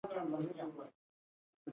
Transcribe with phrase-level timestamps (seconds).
[0.29, 0.87] مینه خپره کړئ!